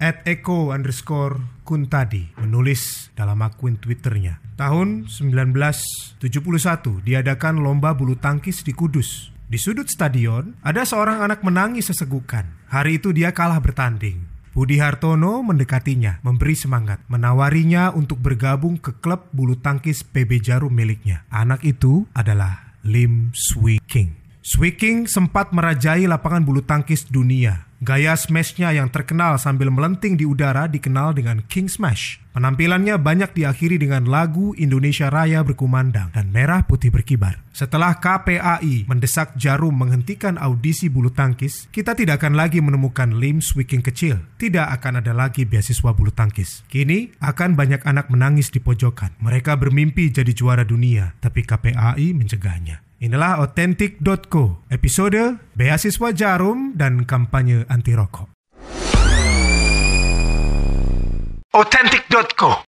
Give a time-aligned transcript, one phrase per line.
[0.00, 4.40] At Eko underscore Kuntadi menulis dalam akun Twitternya.
[4.56, 6.24] Tahun 1971
[7.04, 9.28] diadakan lomba bulu tangkis di Kudus.
[9.44, 12.48] Di sudut stadion, ada seorang anak menangis sesegukan.
[12.72, 14.24] Hari itu dia kalah bertanding.
[14.56, 21.28] Budi Hartono mendekatinya, memberi semangat, menawarinya untuk bergabung ke klub bulu tangkis PB Jarum miliknya.
[21.28, 24.16] Anak itu adalah Lim Swee King.
[24.40, 27.69] Swee King sempat merajai lapangan bulu tangkis dunia.
[27.80, 32.20] Gaya smashnya yang terkenal sambil melenting di udara dikenal dengan King Smash.
[32.36, 37.40] Penampilannya banyak diakhiri dengan lagu Indonesia Raya berkumandang dan merah putih berkibar.
[37.56, 43.64] Setelah KPAI mendesak Jarum menghentikan audisi bulu tangkis, kita tidak akan lagi menemukan Lim Swee
[43.64, 44.20] King kecil.
[44.36, 46.68] Tidak akan ada lagi beasiswa bulu tangkis.
[46.68, 49.16] Kini akan banyak anak menangis di pojokan.
[49.24, 52.89] Mereka bermimpi jadi juara dunia, tapi KPAI mencegahnya.
[53.00, 58.28] Inilah Authentic.co, episode Beasiswa Jarum dan Kampanye Anti Rokok.
[61.56, 62.68] Authentic.co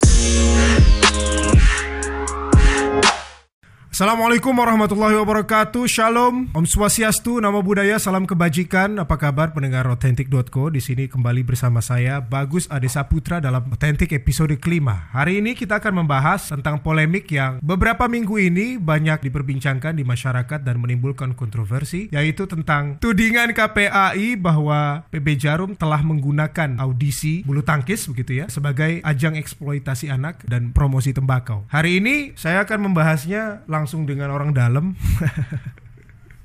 [3.87, 5.87] Assalamualaikum warahmatullahi wabarakatuh.
[5.87, 6.51] Shalom.
[6.51, 8.99] Om Swastiastu Nama budaya Salam kebajikan.
[8.99, 14.51] Apa kabar pendengar Authentic.co Di sini kembali bersama saya Bagus Adesa Putra Dalam Authentic episode
[14.59, 15.07] kelima.
[15.15, 20.67] Hari ini kita akan membahas Tentang polemik yang Beberapa minggu ini Banyak diperbincangkan di masyarakat
[20.67, 28.03] Dan menimbulkan kontroversi Yaitu tentang Tudingan KPAI Bahwa PB Jarum telah menggunakan Audisi bulu tangkis
[28.11, 31.63] begitu ya Sebagai ajang eksploitasi anak Dan promosi tembakau.
[31.71, 34.99] Hari ini saya akan membahasnya langsung langsung dengan orang dalam.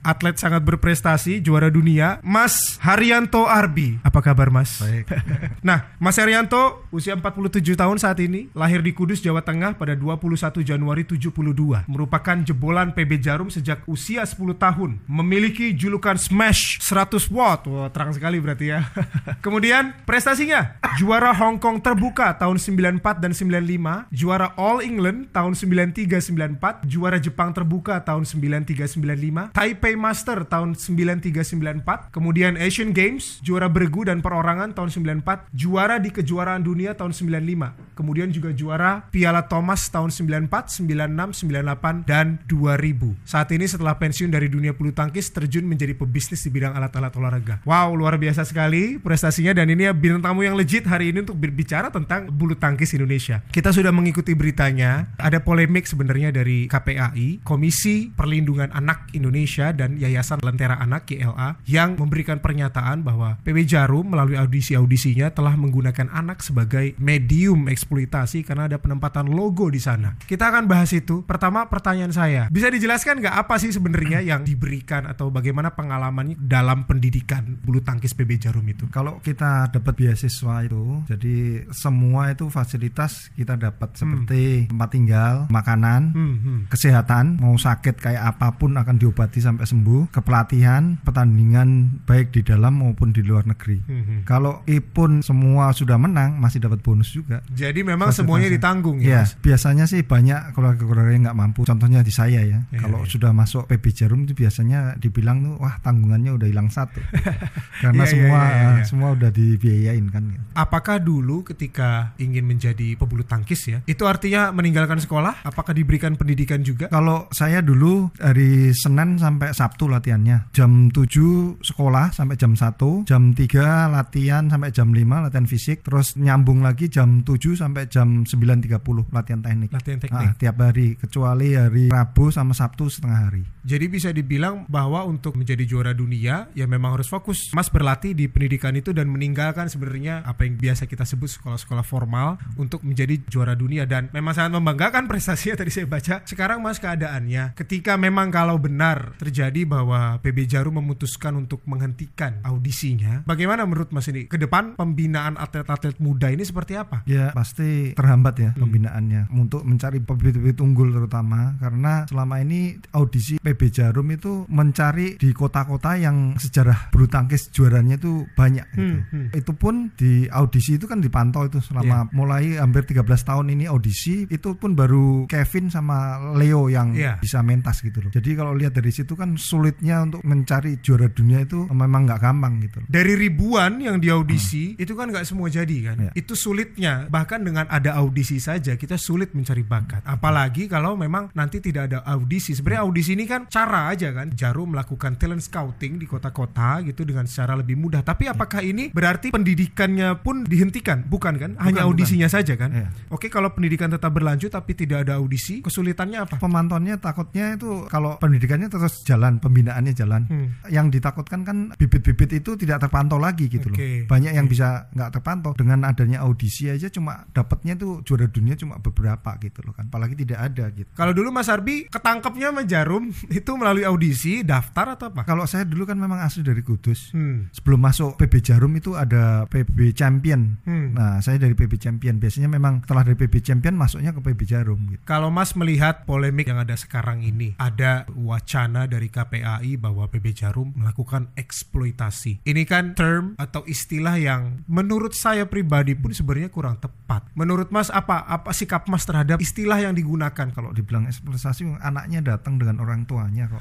[0.02, 4.02] Atlet sangat berprestasi, juara dunia, Mas Haryanto Arbi.
[4.02, 4.82] Apa kabar Mas?
[4.82, 5.06] Baik.
[5.68, 10.66] nah, Mas Haryanto usia 47 tahun saat ini, lahir di Kudus, Jawa Tengah pada 21
[10.66, 11.86] Januari 72.
[11.86, 14.98] Merupakan jebolan PB Jarum sejak usia 10 tahun.
[15.06, 17.70] Memiliki julukan Smash 100 watt.
[17.70, 18.82] Wah, terang sekali berarti ya.
[19.44, 26.90] Kemudian prestasinya, juara Hong Kong terbuka tahun 94 dan 95, juara All England tahun 93-94,
[26.90, 34.20] juara Jepang terbuka tahun 93-95, Taipei Master tahun 93-94, kemudian Asian Games, juara bergu dan
[34.20, 34.90] perorangan tahun
[35.22, 41.46] 94, juara di kejuaraan dunia tahun 95, kemudian juga juara Piala Thomas tahun 94, 96,
[41.46, 43.16] 98, dan 2000.
[43.22, 47.54] Saat ini setelah pensiun dari dunia bulu tangkis terjun menjadi pebisnis di bidang alat-alat olahraga.
[47.64, 51.38] Wow, luar biasa sekali prestasinya dan ini ya bintang tamu yang legit hari ini untuk
[51.38, 53.42] berbicara tentang bulu tangkis Indonesia.
[53.50, 60.38] Kita sudah mengikuti beritanya, ada polemik sebenarnya dari KPAI, Komisi Perlindungan Anak Indonesia dan Yayasan
[60.46, 66.94] Lentera Anak YLA yang memberikan pernyataan bahwa PB Jarum melalui audisi-audisinya telah menggunakan anak sebagai
[67.02, 70.14] medium eksploitasi karena ada penempatan logo di sana.
[70.22, 71.26] Kita akan bahas itu.
[71.26, 76.86] Pertama pertanyaan saya, bisa dijelaskan nggak apa sih sebenarnya yang diberikan atau bagaimana pengalamannya dalam
[76.86, 78.86] pendidikan bulu tangkis PB Jarum itu?
[78.94, 86.14] Kalau kita dapat beasiswa itu, jadi semua itu fasilitas kita dapat seperti tempat tinggal, makanan,
[86.14, 86.60] Hmm, hmm.
[86.68, 92.84] kesehatan, mau sakit kayak apa pun akan diobati sampai sembuh, kepelatihan, pertandingan baik di dalam
[92.84, 93.80] maupun di luar negeri.
[93.88, 94.20] Hmm, hmm.
[94.28, 97.40] Kalau ipun semua sudah menang masih dapat bonus juga.
[97.48, 99.08] Jadi memang semuanya ditanggung ya.
[99.08, 99.40] Ya, Mas?
[99.40, 101.64] biasanya sih banyak keluarga-keluarga yang nggak mampu.
[101.64, 102.60] Contohnya di saya ya.
[102.68, 103.08] Iya, Kalau iya.
[103.08, 107.00] sudah masuk PB Jarum itu biasanya dibilang tuh wah tanggungannya udah hilang satu.
[107.82, 108.84] Karena Iya, iya, semua iya, iya.
[108.84, 110.24] semua udah dibiayain kan.
[110.52, 115.46] Apakah dulu ketika ingin menjadi pebulu tangkis ya, itu artinya meninggalkan sekolah?
[115.46, 116.90] Apakah diberikan pendidikan juga?
[116.90, 120.50] Kalau saya dulu dari Senin sampai Sabtu latihannya.
[120.50, 126.18] Jam 7 sekolah sampai jam 1, jam 3 latihan sampai jam 5 latihan fisik, terus
[126.18, 129.70] nyambung lagi jam 7 sampai jam 9.30 latihan teknik.
[129.70, 130.26] Latihan teknik.
[130.26, 133.46] Ah, tiap hari kecuali hari Rabu sama Sabtu setengah hari.
[133.62, 137.54] Jadi bisa dibilang bahwa untuk menjadi juara dunia ya memang harus fokus.
[137.54, 142.42] Mas berlatih di pendidikan itu dan meninggalkan sebenarnya apa yang biasa kita sebut sekolah-sekolah formal
[142.58, 146.26] untuk menjadi juara dunia dan memang sangat membanggakan prestasinya tadi saya baca.
[146.26, 153.24] Sekarang Mas keadaannya ketika memang kalau benar terjadi bahwa PB Jarum memutuskan untuk menghentikan audisinya,
[153.24, 157.02] bagaimana menurut Mas ini ke depan pembinaan atlet-atlet muda ini seperti apa?
[157.04, 158.68] Ya pasti terhambat ya Hmm.
[158.68, 165.32] pembinaannya untuk mencari pebit-pebit unggul terutama karena selama ini audisi PB Jarum itu mencari di
[165.32, 168.82] kota-kota yang sejarah bulu tangkis juaranya itu banyak gitu.
[168.82, 169.26] Hmm, hmm.
[169.32, 174.28] Itu pun di audisi itu kan dipantau itu selama mulai hampir 13 tahun ini audisi
[174.28, 177.16] itu pun baru Kevin sama Leo yang Iya.
[177.18, 178.10] bisa mentas gitu loh.
[178.12, 182.62] Jadi kalau lihat dari situ kan sulitnya untuk mencari juara dunia itu memang nggak gampang
[182.64, 182.80] gitu.
[182.88, 185.96] Dari ribuan yang diaudisi itu kan nggak semua jadi kan.
[186.08, 186.12] Iya.
[186.16, 187.10] Itu sulitnya.
[187.12, 190.04] Bahkan kan dengan ada audisi saja kita sulit mencari bakat.
[190.04, 192.52] Apalagi kalau memang nanti tidak ada audisi.
[192.52, 194.28] Sebenarnya audisi ini kan cara aja kan.
[194.36, 198.04] Jarum melakukan talent scouting di kota-kota gitu dengan secara lebih mudah.
[198.04, 201.08] Tapi apakah ini berarti pendidikannya pun dihentikan?
[201.08, 201.50] Bukan kan?
[201.56, 202.70] Hanya Bukan, audisinya saja kan?
[202.70, 202.88] Iya.
[203.08, 206.36] Oke, kalau pendidikan tetap berlanjut tapi tidak ada audisi, kesulitannya apa?
[206.36, 210.22] Pemantauannya takutnya itu kalau pendidikannya terus jalan, pembinaannya jalan.
[210.26, 210.48] Hmm.
[210.66, 214.10] Yang ditakutkan kan bibit-bibit itu tidak terpantau lagi gitu Oke, loh.
[214.10, 218.82] Banyak yang bisa nggak terpantau dengan adanya audisi aja cuma dapatnya tuh juara dunia cuma
[218.82, 219.86] beberapa gitu loh kan.
[219.86, 220.90] Apalagi tidak ada gitu.
[220.96, 223.04] Kalau dulu Mas Arbi ketangkepnya sama Jarum
[223.38, 225.22] itu melalui audisi, daftar atau apa?
[225.28, 227.12] Kalau saya dulu kan memang asli dari Kudus.
[227.12, 227.52] Hmm.
[227.52, 230.56] Sebelum masuk PB Jarum itu ada PB Champion.
[230.64, 230.96] Hmm.
[230.96, 232.16] Nah, saya dari PB Champion.
[232.16, 235.02] Biasanya memang setelah dari PB Champion masuknya ke PB Jarum gitu.
[235.04, 240.72] Kalau Mas melihat polemik yang ada sekarang ini, ada wacana dari KPAI bahwa PB Jarum
[240.72, 242.40] melakukan eksploitasi.
[242.42, 247.28] Ini kan term atau istilah yang menurut saya pribadi pun sebenarnya kurang tepat.
[247.36, 252.56] Menurut Mas apa apa sikap Mas terhadap istilah yang digunakan kalau dibilang eksploitasi anaknya datang
[252.56, 253.60] dengan orang tuanya kok.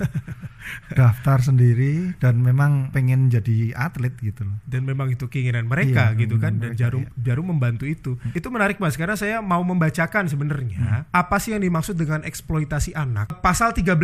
[1.00, 4.57] Daftar sendiri dan memang pengen jadi atlet gitu loh.
[4.69, 7.33] dan memang itu keinginan mereka Iya, gitu kan dan jarum iya.
[7.33, 11.98] jarum membantu itu itu menarik mas karena saya mau membacakan sebenarnya apa sih yang dimaksud
[11.98, 13.98] dengan eksploitasi anak pasal 13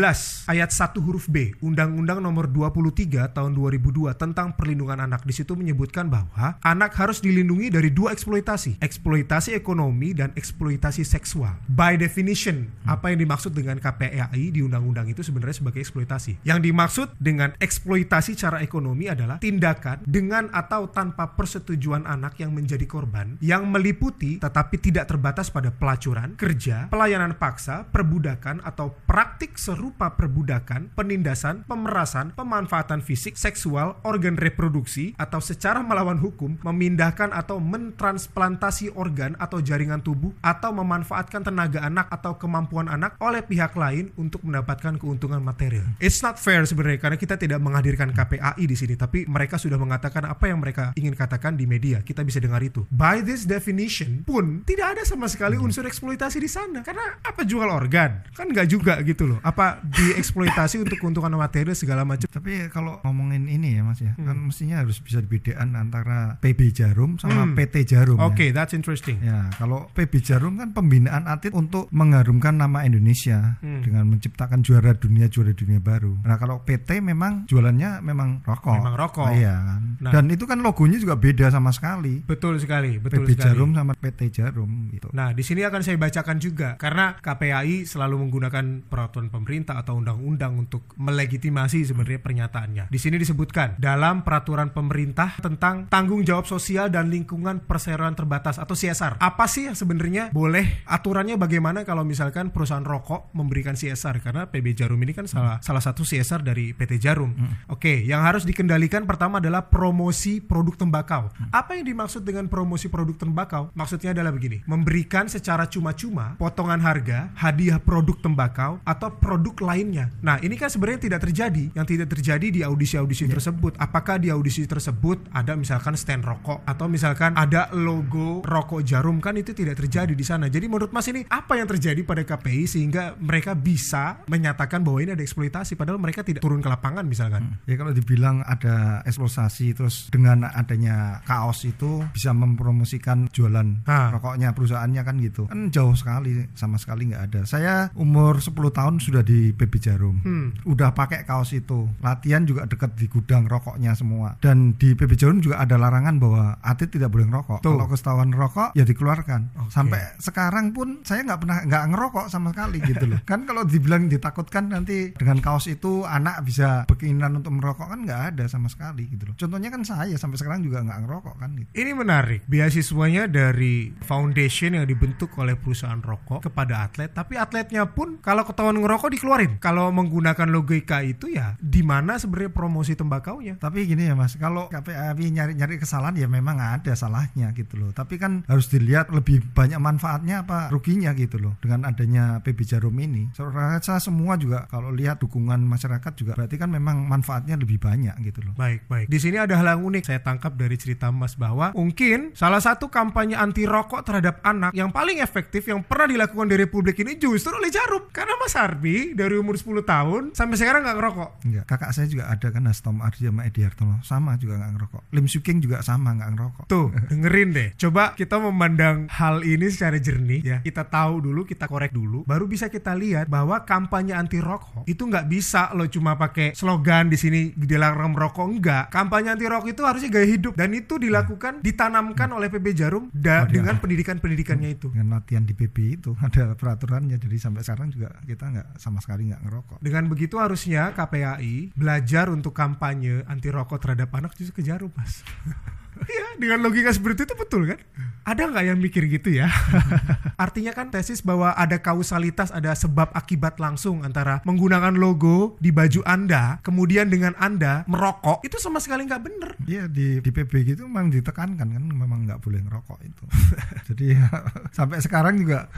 [0.49, 5.23] ayat 1 huruf B Undang-Undang nomor 23 tahun 2002 tentang perlindungan anak.
[5.23, 11.59] Di situ menyebutkan bahwa anak harus dilindungi dari dua eksploitasi eksploitasi ekonomi dan eksploitasi seksual.
[11.69, 16.41] By definition apa yang dimaksud dengan KPAI di undang-undang itu sebenarnya sebagai eksploitasi.
[16.47, 22.83] Yang dimaksud dengan eksploitasi cara ekonomi adalah tindakan dengan atau tanpa persetujuan anak yang menjadi
[22.87, 30.13] korban yang meliputi tetapi tidak terbatas pada pelacuran, kerja, pelayanan paksa, perbudakan atau praktik serupa
[30.15, 30.93] perbudakan,
[31.27, 39.35] penindasan, pemerasan, pemanfaatan fisik, seksual, organ reproduksi atau secara melawan hukum memindahkan atau mentransplantasi organ
[39.35, 44.95] atau jaringan tubuh atau memanfaatkan tenaga anak atau kemampuan anak oleh pihak lain untuk mendapatkan
[44.95, 45.83] keuntungan material.
[45.99, 50.31] It's not fair sebenarnya karena kita tidak menghadirkan KPAI di sini tapi mereka sudah mengatakan
[50.31, 51.99] apa yang mereka ingin katakan di media.
[52.07, 52.87] Kita bisa dengar itu.
[52.87, 56.79] By this definition pun tidak ada sama sekali unsur eksploitasi di sana.
[56.87, 58.23] Karena apa jual organ?
[58.31, 59.43] Kan nggak juga gitu loh.
[59.43, 62.29] Apa dieksploitasi untuk keuntungan material segala macam.
[62.29, 64.49] Tapi kalau ngomongin ini ya Mas ya, kan Hmm.
[64.49, 67.55] mestinya harus bisa dibedakan antara PB Jarum sama Hmm.
[67.55, 68.17] PT Jarum.
[68.21, 68.25] ya.
[68.27, 69.17] Oke, that's interesting.
[69.19, 73.81] Ya, kalau PB Jarum kan pembinaan atlet untuk mengharumkan nama Indonesia Hmm.
[73.81, 76.19] dengan menciptakan juara dunia juara dunia baru.
[76.21, 78.77] Nah, kalau PT memang jualannya memang rokok.
[78.77, 79.27] Memang rokok.
[79.27, 79.81] Ah, iya kan.
[79.99, 80.11] Nah.
[80.11, 82.21] Dan itu kan logonya juga beda sama sekali.
[82.21, 83.43] Betul sekali, betul PB sekali.
[83.49, 85.07] Jarum sama PT Jarum gitu.
[85.13, 90.57] Nah, di sini akan saya bacakan juga karena KPAI selalu menggunakan peraturan pemerintah atau undang-undang
[90.57, 92.83] untuk melegitimasi sebenarnya pernyataannya.
[92.91, 98.75] Di sini disebutkan dalam peraturan pemerintah tentang tanggung jawab sosial dan lingkungan perseroan terbatas atau
[98.75, 99.23] CSR.
[99.23, 104.75] Apa sih yang sebenarnya boleh aturannya bagaimana kalau misalkan perusahaan rokok memberikan CSR karena PB
[104.75, 107.31] Jarum ini kan salah salah satu CSR dari PT Jarum.
[107.71, 111.29] Oke, yang harus dikendalikan pertama adalah promosi produk tembakau.
[111.53, 113.69] Apa yang dimaksud dengan promosi produk tembakau?
[113.77, 120.09] Maksudnya adalah begini, memberikan secara cuma-cuma potongan harga, hadiah produk tembakau atau produk lainnya.
[120.25, 121.71] Nah, ini kan sebenarnya tidak terjadi.
[121.73, 123.77] Yang tidak terjadi di audisi-audisi tersebut.
[123.77, 129.37] Apakah di audisi tersebut ada misalkan stand rokok atau misalkan ada logo rokok Jarum kan
[129.37, 130.49] itu tidak terjadi di sana.
[130.49, 135.11] Jadi menurut Mas ini apa yang terjadi pada KPI sehingga mereka bisa menyatakan bahwa ini
[135.13, 137.57] ada eksploitasi padahal mereka tidak turun ke lapangan misalkan.
[137.69, 144.09] Ya kalau dibilang ada eksploitasi terus dengan adanya kaos itu bisa mempromosikan jualan Ah.
[144.11, 145.43] rokoknya perusahaannya kan gitu.
[145.47, 147.41] Kan jauh sekali sama sekali nggak ada.
[147.45, 150.17] Saya umur 10 tahun sudah di PB Jarum.
[150.23, 150.47] Hmm.
[150.77, 151.89] Udah pakai kaos itu.
[152.05, 154.37] Latihan juga dekat di gudang rokoknya semua.
[154.37, 157.65] Dan di PB Jarum juga ada larangan bahwa atlet tidak boleh ngerokok.
[157.65, 157.73] Tuh.
[157.73, 159.41] Kalau ketahuan rokok ya dikeluarkan.
[159.57, 159.73] Oke.
[159.73, 163.19] Sampai sekarang pun saya nggak pernah nggak ngerokok sama sekali gitu loh.
[163.29, 168.21] kan kalau dibilang ditakutkan nanti dengan kaos itu anak bisa berkeinginan untuk merokok kan nggak
[168.37, 169.35] ada sama sekali gitu loh.
[169.35, 171.69] Contohnya kan saya sampai sekarang juga nggak ngerokok kan gitu.
[171.73, 172.45] Ini menarik.
[172.45, 178.77] Beasiswanya dari foundation yang dibentuk oleh perusahaan rokok kepada atlet, tapi atletnya pun kalau ketahuan
[178.77, 179.57] ngerokok dikeluarin.
[179.57, 183.55] Kalau menggunakan logo IKA itu ya di mana sebenarnya promosi tembakaunya?
[183.61, 187.91] Tapi gini ya mas, kalau KPAI nyari-nyari kesalahan ya memang ada salahnya gitu loh.
[187.93, 192.95] Tapi kan harus dilihat lebih banyak manfaatnya apa ruginya gitu loh dengan adanya PB Jarum
[192.97, 193.29] ini.
[193.31, 198.15] Saya rasa semua juga kalau lihat dukungan masyarakat juga berarti kan memang manfaatnya lebih banyak
[198.25, 198.53] gitu loh.
[198.57, 199.07] Baik, baik.
[199.07, 202.89] Di sini ada hal yang unik saya tangkap dari cerita Mas bahwa mungkin salah satu
[202.89, 207.53] kampanye anti rokok terhadap anak yang paling efektif yang pernah dilakukan di Republik ini justru
[207.53, 208.09] oleh Jarum.
[208.09, 211.29] Karena Mas Harbi dari umur 10 tahun sampai sekarang nggak ngerokok.
[211.43, 215.01] Enggak, kakak saya juga ada kan Astom Ardi sama Edi Hartono sama juga nggak ngerokok.
[215.09, 216.63] Lim Suking juga sama nggak ngerokok.
[216.65, 217.69] Tuh, dengerin deh.
[217.77, 222.45] Coba kita memandang hal ini secara jernih ya, kita tahu dulu, kita korek dulu, baru
[222.45, 227.15] bisa kita lihat bahwa kampanye anti rokok itu nggak bisa lo cuma pakai slogan di
[227.15, 228.89] sini dilarang merokok enggak.
[228.89, 233.35] Kampanye anti rokok itu harusnya gaya hidup dan itu dilakukan ditanamkan oleh PB Jarum da-
[233.37, 234.89] Oh, dengan pendidikan-pendidikannya itu.
[234.89, 239.29] dengan latihan di PB itu ada peraturannya jadi sampai sekarang juga kita nggak sama sekali
[239.29, 244.63] nggak ngerokok Dengan begitu harusnya KPAI belajar untuk kampanye anti rokok terhadap anak justru ke
[244.63, 245.21] Jarum, Mas.
[245.97, 247.81] Iya, dengan logika seperti itu betul kan?
[248.27, 249.47] Ada nggak yang mikir gitu ya?
[250.43, 256.03] Artinya kan tesis bahwa ada kausalitas, ada sebab akibat langsung antara menggunakan logo di baju
[256.03, 259.51] Anda, kemudian dengan Anda merokok, itu sama sekali nggak bener.
[259.63, 263.23] Iya di di PB gitu memang ditekankan kan memang nggak boleh ngerokok itu
[263.91, 264.27] jadi ya,
[264.77, 265.71] sampai sekarang juga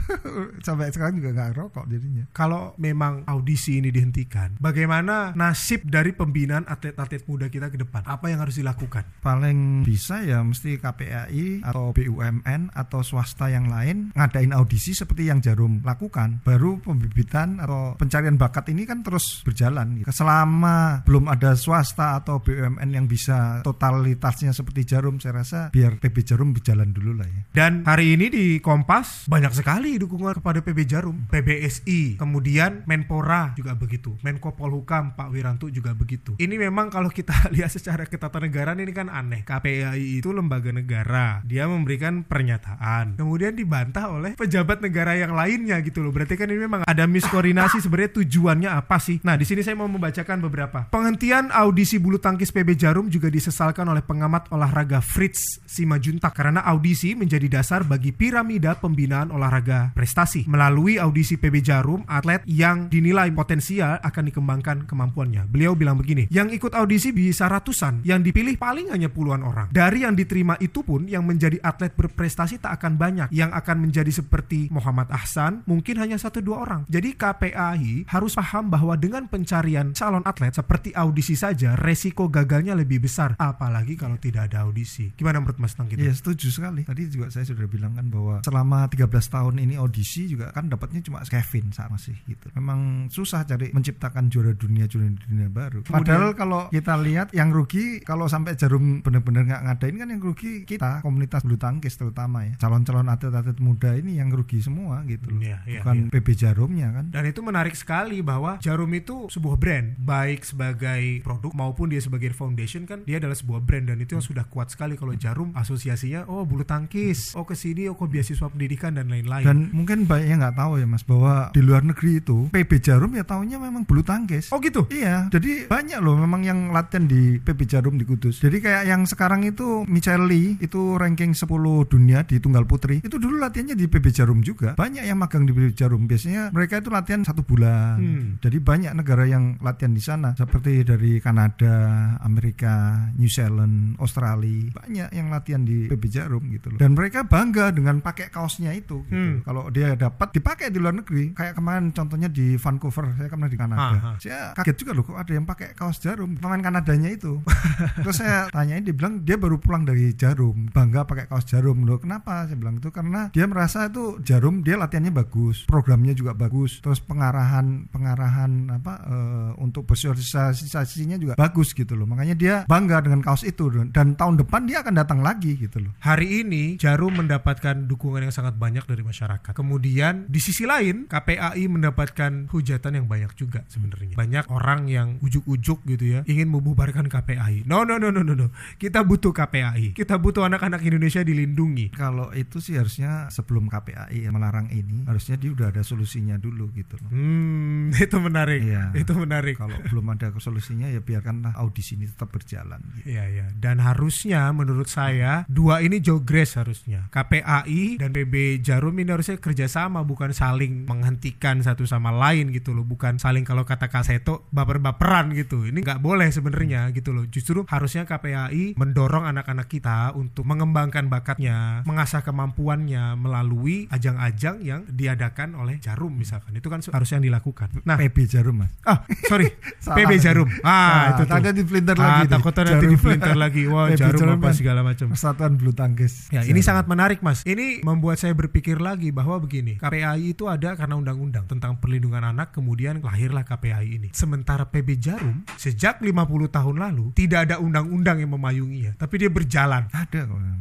[0.66, 6.66] sampai sekarang juga nggak ngerokok jadinya Kalau memang audisi ini dihentikan, bagaimana nasib dari pembinaan
[6.66, 8.02] atlet-atlet muda kita ke depan?
[8.10, 9.06] Apa yang harus dilakukan?
[9.20, 11.92] paling bisa ya mesti KPAI atau
[12.40, 18.40] BUMN atau swasta yang lain ngadain audisi seperti yang Jarum lakukan baru pembibitan atau pencarian
[18.40, 20.08] bakat ini kan terus berjalan gitu.
[20.08, 26.16] selama belum ada swasta atau BUMN yang bisa totalitasnya seperti Jarum saya rasa biar PB
[26.24, 30.78] Jarum berjalan dulu lah ya Dan hari ini di Kompas banyak sekali dukungan kepada PB
[30.86, 36.38] Jarum, PBSI, kemudian Menpora juga begitu, Menko Polhukam Pak Wiranto juga begitu.
[36.38, 39.42] Ini memang kalau kita lihat secara ketatanegaraan ini kan aneh.
[39.42, 45.98] KPAI itu lembaga negara, dia memberikan pernyataan, kemudian dibantah oleh pejabat negara yang lainnya gitu
[45.98, 46.14] loh.
[46.14, 49.18] Berarti kan ini memang ada miskoordinasi sebenarnya tujuannya apa sih?
[49.26, 50.86] Nah di sini saya mau membacakan beberapa.
[50.94, 57.18] Penghentian audisi bulu tangkis PB Jarum juga disesalkan oleh pengamat olahraga Fritz Simajuntak karena audisi
[57.18, 60.46] menjadi dasar bagi piramida pembinaan olahraga prestasi.
[60.46, 65.48] Melalui audisi PB Jarum, atlet yang dinilai potensial akan dikembangkan kemampuannya.
[65.48, 69.72] Beliau bilang begini, yang ikut audisi bisa ratusan, yang dipilih paling hanya puluhan orang.
[69.72, 73.28] Dari yang diterima itu pun yang menjadi atlet berprestasi tak akan banyak.
[73.30, 76.82] Yang akan menjadi seperti Muhammad Ahsan mungkin hanya satu dua orang.
[76.90, 83.06] Jadi KPAI harus paham bahwa dengan pencarian calon atlet seperti audisi saja, resiko gagalnya lebih
[83.06, 83.38] besar.
[83.38, 85.14] Apalagi kalau tidak ada audisi.
[85.14, 86.02] Gimana menurut Mas tentang gitu?
[86.02, 86.82] Iya setuju sekali.
[86.82, 91.04] Tadi juga saya sudah bilang kan bahwa selama 13 tahun ini audisi juga kan dapatnya
[91.06, 92.50] cuma Kevin sama sih gitu.
[92.56, 95.86] Memang susah cari menciptakan juara dunia juara dunia baru.
[95.86, 100.64] Padahal kalau kita lihat yang rugi kalau sampai Jarum benar-benar nggak ngadain kan yang rugi
[100.64, 102.56] kita komunitas bulu tangkis terutama ya.
[102.56, 105.44] Calon-calon atlet-atlet muda ini yang rugi semua gitu loh.
[105.44, 106.10] Iya, iya, Bukan iya.
[106.16, 107.04] PB Jarumnya kan.
[107.12, 112.32] Dan itu menarik sekali bahwa Jarum itu sebuah brand, baik sebagai produk maupun dia sebagai
[112.32, 116.24] foundation kan dia adalah sebuah brand dan itu yang sudah kuat sekali kalau Jarum asosiasinya
[116.24, 119.44] oh bulu tangkis, oh ke sini oh ke beasiswa pendidikan dan lain-lain.
[119.44, 123.12] Dan mungkin banyak yang nggak tahu ya mas bahwa di luar negeri itu PB Jarum
[123.12, 124.48] ya taunya memang bulu tangkis.
[124.54, 124.88] oh gitu.
[124.88, 128.40] Iya, jadi banyak loh memang yang latihan di PB Jarum di Kudus.
[128.40, 133.02] Jadi kayak yang sekarang itu Michelle Lee itu ranking 10 dunia di tunggal putri.
[133.02, 134.78] Itu dulu latihannya di PB Jarum juga.
[134.78, 136.06] Banyak yang magang di PB Jarum.
[136.06, 137.98] Biasanya mereka itu latihan satu bulan.
[137.98, 138.26] Hmm.
[138.38, 144.70] Jadi banyak negara yang latihan di sana seperti dari Kanada, Amerika, New Zealand, Australia.
[144.70, 146.78] Banyak yang latihan di PB Jarum gitu loh.
[146.78, 149.06] Dan mereka bangga dengan pakai kaosnya itu gitu.
[149.14, 149.34] Hmm.
[149.46, 151.32] Kalau dia dapat dipakai di luar negeri.
[151.32, 153.94] Kayak kemarin contohnya di Vancouver, saya pernah di Kanada.
[153.94, 154.10] Aha.
[154.18, 157.40] Saya kaget juga loh kok ada yang pakai kaos jarum pemain Kanadanya itu.
[158.04, 161.98] Terus saya tanyain dia bilang dia baru pulang dari jarum, bangga pakai kaos jarum loh.
[162.00, 162.46] Kenapa?
[162.46, 167.00] Saya bilang itu karena dia merasa itu jarum dia latihannya bagus, programnya juga bagus, terus
[167.02, 172.06] pengarahan pengarahan apa eh, untuk bersosialisasinya juga bagus gitu loh.
[172.08, 175.92] Makanya dia bangga dengan kaos itu dan tahun depan dia akan datang lagi gitu loh.
[176.02, 179.52] Hari ini Jarum mendapatkan dukungan yang sangat banyak dari masyarakat.
[179.52, 184.18] Kemudian di sisi lain KPAI mendapatkan hujatan yang banyak juga sebenarnya.
[184.18, 187.64] Banyak orang yang ujuk-ujuk gitu ya ingin membubarkan KPAI.
[187.64, 188.48] No no no no no no.
[188.76, 189.94] Kita butuh KPAI.
[189.94, 191.69] Kita butuh anak-anak Indonesia dilindungi.
[191.94, 196.96] Kalau itu sih harusnya sebelum KPAI melarang ini, harusnya dia udah ada solusinya dulu gitu
[196.98, 197.10] loh.
[197.10, 198.60] Hmm, itu menarik.
[198.62, 198.84] Iya.
[198.94, 199.56] Itu menarik.
[199.58, 202.80] Kalau belum ada solusinya ya biarkanlah audisi ini tetap berjalan.
[202.98, 203.12] gitu.
[203.12, 203.46] Iya ya.
[203.54, 207.06] Dan harusnya menurut saya dua ini jogres harusnya.
[207.12, 212.86] KPAI dan PB Jarum ini harusnya kerjasama bukan saling menghentikan satu sama lain gitu loh.
[212.86, 215.68] Bukan saling kalau kata Kaseto baper-baperan gitu.
[215.68, 217.28] Ini nggak boleh sebenarnya gitu loh.
[217.28, 225.54] Justru harusnya KPAI mendorong anak-anak kita untuk mengembangkan bakatnya, mengasah kemampuannya melalui ajang-ajang yang diadakan
[225.54, 226.52] oleh Jarum misalkan.
[226.52, 227.82] Itu kan harusnya yang dilakukan.
[227.82, 228.72] Nah, PB Jarum mas.
[228.84, 229.50] ah sorry.
[229.98, 230.48] PB Jarum.
[230.60, 231.30] Ah, itu tuh.
[231.30, 232.92] takutnya dipelintir Ah, lagi takutnya nanti Jarum.
[232.94, 233.62] dipelintir lagi.
[233.66, 235.06] Wah, PB jarum apa kan segala macam.
[235.10, 236.28] Persatuan Bulu Tangkis.
[236.30, 236.68] Ya, ini Jarum.
[236.68, 237.42] sangat menarik, Mas.
[237.42, 242.52] Ini membuat saya berpikir lagi bahwa begini, KPAI itu ada karena undang-undang tentang perlindungan anak,
[242.52, 244.08] kemudian lahirlah KPAI ini.
[244.12, 246.12] Sementara PB Jarum sejak 50
[246.48, 249.88] tahun lalu tidak ada undang-undang yang memayunginya, tapi dia berjalan.
[249.90, 250.20] ada.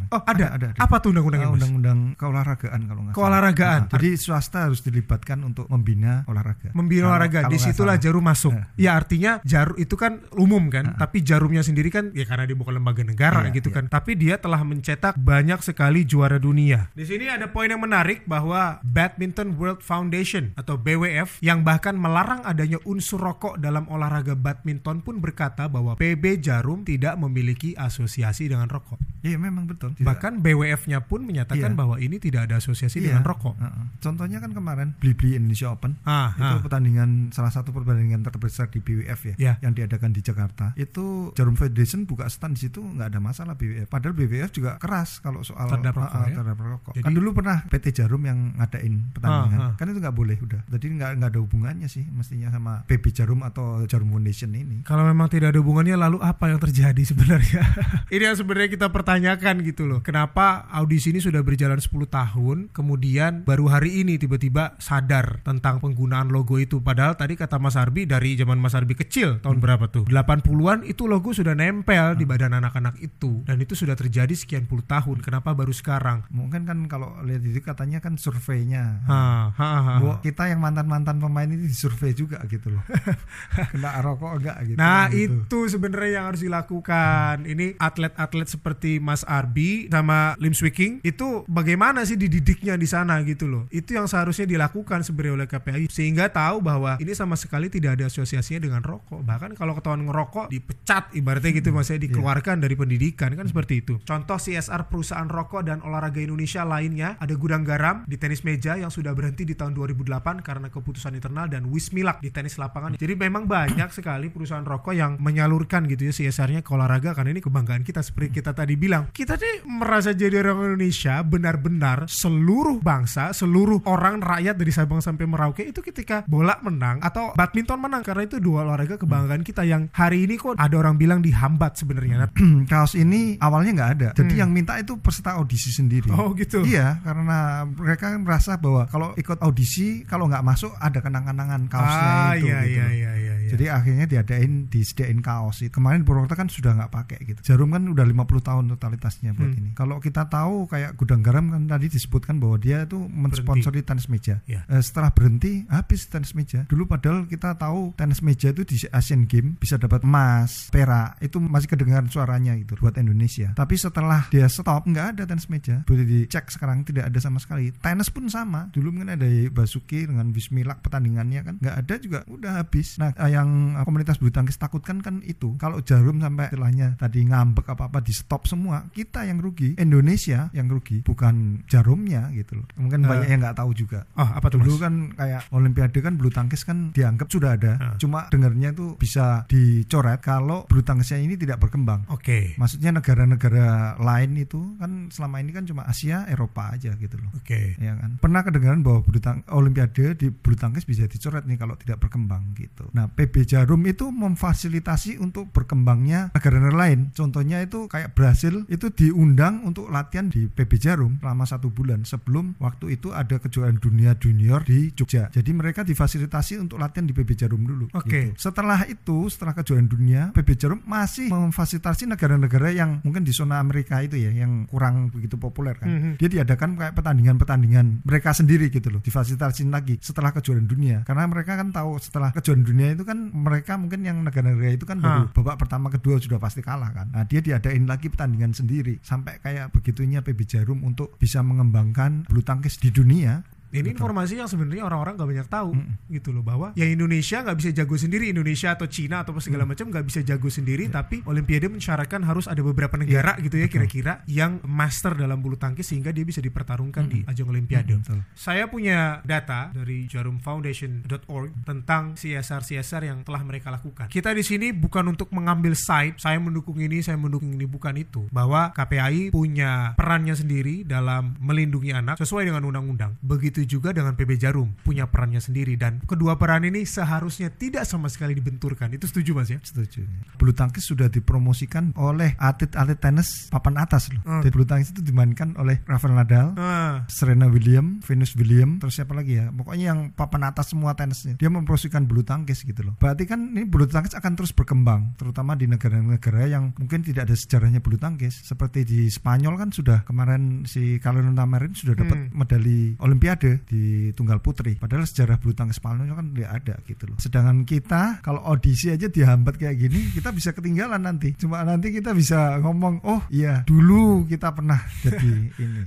[0.09, 0.45] Oh, ada.
[0.55, 0.79] ada, ada.
[0.79, 3.17] Apa Apa tuh undang-undangnya, undang-undang keolahragaan kalau nggak salah.
[3.21, 3.81] Keolahragaan.
[3.85, 6.73] Ah, jadi swasta harus dilibatkan untuk membina olahraga.
[6.73, 8.03] Membina Kalau- olahraga, kalau di situlah salah.
[8.03, 8.53] jarum masuk.
[8.57, 8.65] Eh.
[8.81, 12.73] Ya artinya jarum itu kan umum kan, tapi jarumnya sendiri kan ya karena dia bukan
[12.73, 13.75] lembaga negara Iya, gitu iya.
[13.77, 13.85] kan.
[13.87, 16.89] Tapi dia telah mencetak banyak sekali juara dunia.
[16.91, 22.41] Di sini ada poin yang menarik bahwa Badminton World Foundation atau BWF yang bahkan melarang
[22.41, 28.65] adanya unsur rokok dalam olahraga badminton pun berkata bahwa PB Jarum tidak memiliki asosiasi dengan
[28.65, 28.97] rokok.
[29.21, 29.93] Iya memang betul.
[29.93, 30.39] Tidak- Bahkan
[30.79, 31.77] BWF-nya pun menyatakan Iya.
[31.77, 33.11] bahwa ini tidak ada asosiasi Iya.
[33.11, 33.59] dengan rokok.
[33.59, 33.83] Heeh.
[33.99, 35.99] Contohnya kan kemarin Blibli Indonesia Open.
[36.07, 36.61] Ah, itu ah.
[36.63, 39.53] pertandingan salah satu pertandingan terbesar di BWF ya, Ya.
[39.59, 40.71] yang diadakan di Jakarta.
[40.79, 43.91] Itu Jarum Federation buka stand di situ nggak ada masalah BWF.
[43.91, 46.35] Padahal BWF juga keras kalau soal Terhadap rokok, ah, ya?
[46.39, 46.93] terhadap rokok.
[46.95, 49.59] Jadi- kan dulu pernah PT Jarum yang ngadain pertandingan.
[49.59, 49.73] Ah, ah.
[49.75, 50.61] Kan itu nggak boleh udah.
[50.71, 54.81] Jadi nggak nggak ada hubungannya sih mestinya sama PB Jarum atau Jarum Foundation ini.
[54.87, 57.61] Kalau memang tidak ada hubungannya lalu apa yang terjadi sebenarnya?
[58.13, 59.99] ini yang sebenarnya kita pertanyakan gitu loh.
[59.99, 66.27] Kenapa audisi ini sudah berjalan 10 tahun, kemudian baru hari ini tiba-tiba sadar tentang penggunaan
[66.27, 66.83] logo itu.
[66.83, 70.05] Padahal tadi kata Mas Arbi dari zaman Mas Arbi kecil tahun berapa tuh?
[70.09, 74.83] 80-an itu logo sudah nempel di badan anak-anak itu dan itu sudah terjadi sekian puluh
[74.83, 75.23] tahun.
[75.23, 76.27] Kenapa baru sekarang?
[76.33, 79.03] Mungkin kan kalau lihat itu katanya kan surveinya.
[79.05, 79.93] Ha, ha, ha.
[80.01, 82.83] Bahwa kita yang mantan-mantan pemain ini disurvei juga gitu loh.
[83.73, 84.77] Kena rokok enggak gitu.
[84.79, 85.35] Nah kan gitu.
[85.45, 87.45] itu sebenarnya yang harus dilakukan.
[87.45, 93.45] Ini atlet-atlet seperti Mas Arbi sama Lim Swiking itu bagaimana sih dididiknya di sana gitu
[93.45, 93.69] loh.
[93.69, 98.09] Itu yang seharusnya dilakukan sebenarnya oleh KPI sehingga tahu bahwa ini sama sekali tidak ada
[98.09, 99.21] asosiasinya dengan rokok.
[99.21, 104.01] Bahkan kalau ketahuan ngerokok dipecat ibaratnya gitu maksudnya dikeluarkan dari pendidikan kan seperti itu.
[104.01, 108.89] Contoh CSR perusahaan rokok dan olahraga Indonesia lainnya ada gudang garam di tenis meja yang
[108.89, 112.97] sudah berhenti di tahun 2008 karena keputusan internal dan Wismilak di tenis lapangan.
[112.97, 117.41] Jadi memang banyak sekali perusahaan rokok yang menyalurkan gitu ya CSR-nya ke olahraga karena ini
[117.45, 119.13] kebanggaan kita seperti kita tadi bilang.
[119.13, 125.25] Kita nih merasa jadi orang Indonesia benar-benar seluruh bangsa, seluruh orang rakyat dari Sabang sampai
[125.27, 129.91] Merauke itu ketika bola menang atau badminton menang karena itu dua olahraga kebanggaan kita yang
[129.91, 132.25] hari ini kok ada orang bilang dihambat sebenarnya.
[132.25, 132.29] Nah,
[132.71, 134.09] kaos ini awalnya nggak ada.
[134.15, 136.11] Jadi yang minta itu peserta audisi sendiri.
[136.11, 136.19] Hmm.
[136.19, 136.61] Oh, gitu.
[136.63, 142.09] Iya, karena mereka kan merasa bahwa kalau ikut audisi kalau nggak masuk ada kenang-kenangan kaosnya
[142.09, 142.47] ah itu.
[142.47, 143.28] iya gitu iya iya iya.
[143.49, 143.53] Iya.
[143.57, 145.65] Jadi akhirnya diadain disediain kaos.
[145.67, 147.39] Kemarin Purwokerto kan sudah nggak pakai gitu.
[147.41, 149.59] Jarum kan udah 50 tahun totalitasnya buat Hmm.
[149.59, 149.69] ini.
[149.73, 154.39] Kalau kita tahu kayak Gudang Garam kan tadi disebutkan bahwa dia itu mensponsori tenis meja.
[154.45, 154.63] Ya.
[154.69, 156.63] Eh, setelah berhenti habis tenis meja.
[156.69, 161.17] Dulu padahal kita tahu tenis meja itu di Asian Games bisa dapat emas, perak.
[161.19, 163.51] Itu masih kedengaran suaranya gitu buat Indonesia.
[163.55, 165.81] Tapi setelah dia stop nggak ada tenis meja.
[165.83, 167.71] Boleh dicek sekarang tidak ada sama sekali.
[167.73, 168.69] Tenis pun sama.
[168.69, 172.99] Dulu mungkin ada Basuki dengan Bismillah pertandingannya kan nggak ada juga udah habis.
[172.99, 175.55] Nah yang eh, komunitas bulu tangkis takutkan kan itu.
[175.55, 179.79] Kalau Jarum sampai istilahnya tadi ngambek apa apa di stop semua, kita yang rugi.
[179.79, 182.67] Indonesia yang rugi, bukan Jarumnya gitu loh.
[182.75, 183.07] Mungkin Eh.
[183.07, 184.03] banyak yang nggak tahu juga.
[184.13, 184.81] Oh, apa tuh Dulu Mas?
[184.81, 187.95] kan kayak Olimpiade kan bulu tangkis kan dianggap sudah ada, Ah.
[187.95, 192.03] cuma dengarnya itu bisa dicoret kalau bulu tangkisnya ini tidak berkembang.
[192.09, 192.53] Oke.
[192.57, 197.31] Maksudnya negara-negara lain itu kan selama ini kan cuma Asia, Eropa aja gitu loh.
[197.35, 197.77] Oke.
[197.77, 198.17] Ya kan.
[198.17, 202.51] Pernah kedengaran bahwa bulu tang Olimpiade di bulu tangkis bisa dicoret nih kalau tidak berkembang
[202.55, 202.89] gitu.
[202.91, 206.99] Nah, PB Jarum itu memfasilitasi untuk berkembangnya negara-negara lain.
[207.13, 212.57] Contohnya itu kayak Brasil itu diundang untuk latihan di PB Jarum selama satu bulan sebelum
[212.57, 215.29] waktu itu ada kejuaraan dunia junior di Jogja.
[215.29, 217.85] Jadi mereka difasilitasi untuk latihan di PB Jarum dulu.
[217.93, 218.31] Oke.
[218.31, 218.49] gitu.
[218.49, 223.99] Setelah itu, setelah kejuaraan dunia, PB Jarum masih memfasilitasi negara-negara yang mungkin di zona Amerika
[223.99, 225.87] itu ya, yang kurang begitu populer kan.
[225.89, 226.11] Mhm.
[226.21, 230.97] Dia diadakan kayak pertandingan-pertandingan mereka sendiri gitu loh, difasilitasi lagi setelah kejuaraan dunia.
[231.03, 235.03] Karena mereka kan tahu setelah kejuaraan dunia itu kan mereka mungkin yang negara-negara itu kan
[235.03, 237.11] baru babak pertama kedua sudah pasti kalah kan.
[237.11, 242.39] Nah, dia diadain lagi pertandingan sendiri sampai kayak begitunya PB Jarum untuk bisa mengembangkan bulu
[242.39, 243.43] tangkis di dunia.
[243.69, 243.93] Ini Betul.
[243.95, 245.93] informasi yang sebenarnya orang-orang gak banyak tahu Mm.
[246.11, 249.69] gitu loh bahwa ya Indonesia nggak bisa jago sendiri Indonesia atau Cina atau segala Mm.
[249.71, 253.67] macam nggak bisa jago sendiri tapi Olimpiade mensyaratkan harus ada beberapa negara gitu ya Iya,
[253.69, 257.29] kira-kira yang master dalam bulu tangkis sehingga dia bisa dipertarungkan di Mm.
[257.29, 257.93] ajang Olimpiade.
[257.93, 258.19] Mm, betul.
[258.33, 264.09] Saya punya data dari jarumfoundation.org tentang CSR-CSR yang telah mereka lakukan.
[264.09, 268.25] Kita di sini bukan untuk mengambil side, saya mendukung ini, saya mendukung ini, bukan itu.
[268.31, 273.15] Bahwa KPAI punya perannya sendiri dalam melindungi anak sesuai dengan undang-undang.
[273.21, 277.83] Begitu begitu juga dengan PB Jarum punya perannya sendiri dan kedua peran ini seharusnya tidak
[277.83, 278.87] sama sekali dibenturkan.
[278.95, 279.59] Itu setuju Mas ya?
[279.59, 280.07] Setuju.
[280.39, 284.23] Bulu tangkis sudah dipromosikan oleh atlet-atlet tenis papan atas loh.
[284.23, 284.39] Hmm.
[284.39, 289.11] Jadi bulu tangkis itu dimainkan oleh Rafael Nadal, Ah, Serena Williams, Venus Williams, terus siapa
[289.11, 289.51] lagi ya?
[289.51, 291.35] Pokoknya yang papan atas semua tenisnya.
[291.35, 292.95] Dia mempromosikan bulu tangkis gitu loh.
[292.95, 297.35] Berarti kan ini bulu tangkis akan terus berkembang, terutama di negara-negara yang mungkin tidak ada
[297.35, 298.39] sejarahnya bulu tangkis.
[298.47, 302.35] Seperti di Spanyol kan sudah kemarin si Carolina Marin sudah dapat Hmm.
[302.35, 304.75] medali Olimpiade di tunggal putri.
[304.75, 307.17] Padahal sejarah bulu tangkis Spanyol kan tidak ada gitu loh.
[307.17, 311.33] Sedangkan kita kalau audisi aja dihambat kayak gini, kita bisa ketinggalan nanti.
[311.33, 315.31] Cuma nanti kita bisa ngomong, oh iya dulu kita pernah jadi
[315.63, 315.81] ini.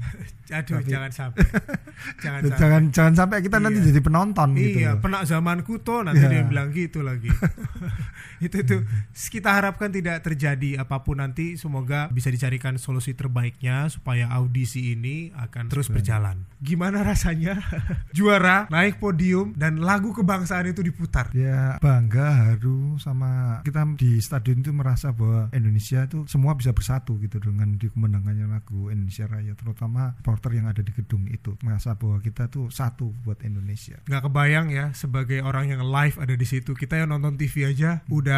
[0.48, 1.44] aduh Tapi- jangan sampai.
[2.24, 2.58] jangan sampai.
[2.58, 3.88] jangan jangan sampai kita nanti Iya.
[3.88, 6.30] jadi penonton gitu Iya, pernah zamanku tuh nanti Iya.
[6.30, 7.30] dia bilang gitu lagi.
[8.42, 8.82] itu tuh
[9.14, 15.30] kita harapkan tidak terjadi apa pun nanti semoga bisa dicarikan solusi terbaiknya supaya audisi ini
[15.36, 16.42] akan terus berjalan.
[16.58, 17.62] Gimana rasanya
[18.16, 21.30] juara, naik podium dan lagu kebangsaan itu diputar?
[21.30, 27.18] Ya bangga haru sama kita di stadion itu merasa bahwa Indonesia itu semua bisa bersatu
[27.22, 32.18] gitu dengan dikemenangannya lagu Indonesia Raya terutama supporter yang ada di gedung itu merasa bahwa
[32.18, 34.00] kita tuh satu buat Indonesia.
[34.08, 38.00] nggak kebayang ya sebagai orang yang live ada di situ kita yang nonton TV aja
[38.08, 38.31] udah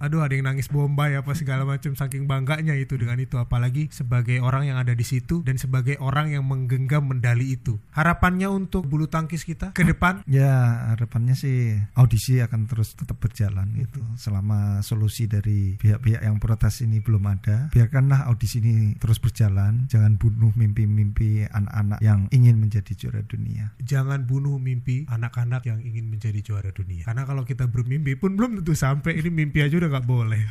[0.00, 3.36] aduh ada yang nangis bombay apa segala macam saking bangganya itu dengan itu.
[3.36, 7.78] Apalagi sebagai orang yang ada di situ dan sebagai orang yang menggenggam medali itu.
[7.92, 10.22] Harapannya untuk bulu tangkis kita ke depan?
[10.30, 14.00] Ya harapannya sih audisi akan terus tetap berjalan gitu.
[14.16, 17.68] Selama solusi dari pihak-pihak yang protes ini belum ada.
[17.72, 23.72] Biarkanlah audisi ini terus berjalan, jangan bunuh mimpi-mimpi anak-anak yang ingin menjadi juara dunia.
[23.80, 27.02] jangan bunuh mimpi anak-anak yang ingin menjadi juara dunia.
[27.02, 30.42] Karena kalau kita bermimpi pun belum tentu sampai ini mimpi aja udah nggak boleh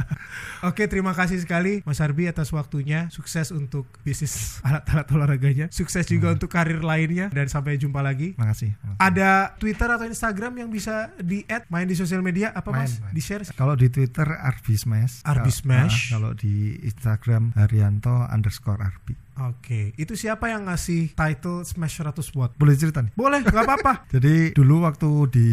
[0.62, 4.32] oke terima kasih sekali Mas Arbi atas waktunya sukses untuk bisnis
[4.66, 8.72] alat-alat olahraganya sukses juga untuk karir lainnya dan sampai jumpa lagi Makasih.
[8.74, 8.98] makasih.
[8.98, 12.92] ada Twitter atau Instagram yang bisa di add main di sosial media apa Main, mas
[12.98, 13.12] main.
[13.12, 15.20] di share Kalau di Twitter Arbi Smash.
[15.22, 15.96] Arbi Kalau- Smash.
[16.00, 19.14] ah, Kalau di Instagram Haryanto underscore Arbi.
[19.42, 23.12] Oke itu siapa yang ngasih title Smash 100 watt Boleh cerita nih?
[23.12, 25.48] boleh nggak apa-apa Jadi dulu waktu di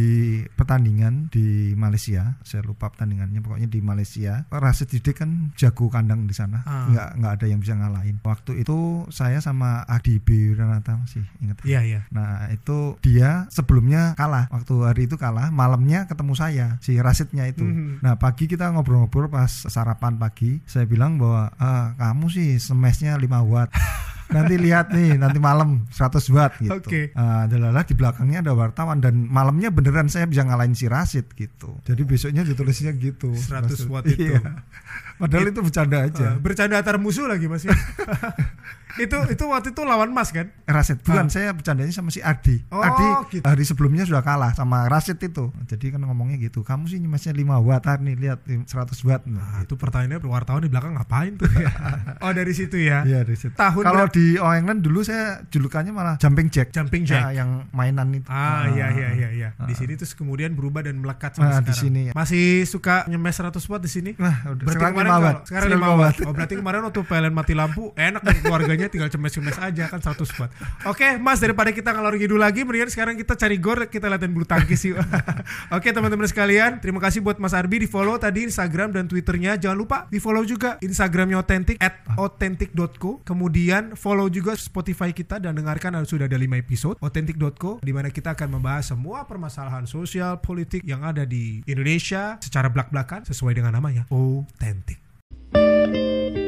[0.50, 6.34] pertandingan di Malaysia, saya lupa pertandingannya, pokoknya di Malaysia, Rashid Didik kan jago kandang di
[6.34, 6.90] sana, Ah.
[6.90, 8.18] nggak nggak ada yang bisa ngalahin.
[8.20, 8.78] Waktu itu
[9.10, 10.28] saya sama Adi B.
[10.52, 11.62] Wiranata masih ingat.
[11.64, 16.98] iya iya Nah itu dia sebelumnya kalah, waktu hari itu kalah, malamnya ketemu saya si
[16.98, 17.62] Rashidnya itu.
[17.62, 18.02] Mhm.
[18.02, 23.44] Nah pagi kita ngobrol-ngobrol pas sarapan pagi, saya bilang bahwa ah, kamu sih smashnya 5
[23.44, 23.70] watt.
[24.28, 26.76] Nanti lihat nih nanti malam 100 watt gitu.
[26.76, 27.16] Oke.
[27.16, 31.80] Ah, adalah di belakangnya ada wartawan dan malamnya beneran saya bisa ngalahin si Rashid gitu.
[31.88, 33.32] Jadi besoknya ditulisnya gitu.
[33.32, 33.88] 100 Rashid.
[33.88, 34.28] watt itu.
[34.36, 34.42] Iya.
[35.18, 36.28] Padahal itu bercanda aja.
[36.30, 37.74] Eh, bercanda antar musuh lagi mas ya
[38.98, 41.30] itu itu waktu itu lawan mas kan Rashid bukan Ah.
[41.30, 42.66] saya bercandanya sama si Adi.
[42.68, 43.46] Oh, Adi gitu.
[43.46, 45.54] hari sebelumnya sudah kalah sama Rashid itu.
[45.64, 46.62] Jadi kan ngomongnya gitu.
[46.62, 48.66] Kamu sih nyemasnya 5 watt ah, nih lihat 100
[49.04, 49.22] watt.
[49.24, 51.46] Nah, Nah, itu pertanyaannya wartawan di belakang ngapain tuh?
[52.26, 53.02] oh dari situ ya.
[53.02, 53.54] Iya dari situ.
[53.54, 56.70] Tahun Kalau di All England dulu saya julukannya malah jumping jack.
[56.72, 57.38] Jumping Ya, Jack.
[57.38, 58.26] yang mainan itu.
[58.28, 59.50] Ah iya iya iya iya.
[59.60, 59.78] Di Ah.
[59.78, 61.82] sini terus kemudian berubah dan melekat sampai Ah, di sekarang.
[61.86, 62.04] sini.
[62.12, 64.12] Masih suka nyemes 100 watt di sini?
[64.16, 65.24] Wah, udah Berarti 5 watt.
[65.24, 66.16] kalau- sekarang 5 watt.
[66.28, 70.28] Oh, berarti kemarin waktu PLN mati lampu enak dong keluarganya tinggal cemes-cemes aja kan 100
[70.38, 70.52] watt.
[70.86, 74.44] Oke, Mas daripada kita ngalor ngidul lagi, mendingan sekarang kita cari gor, kita latihan bulu
[74.44, 75.00] tangkis yuk.
[75.76, 79.56] Oke, teman-teman sekalian, terima kasih buat Mas Arbi di follow tadi Instagram dan Twitternya.
[79.56, 83.22] Jangan lupa di follow juga Instagramnya Authentic at authentic.co.
[83.24, 88.34] Kemudian follow juga Spotify kita dan dengarkan sudah ada 5 episode authentic.co di mana kita
[88.38, 94.08] akan membahas semua permasalahan sosial, politik yang ada di Indonesia secara belak-belakan sesuai dengan namanya.
[94.08, 94.97] Authentic.
[95.54, 96.47] Música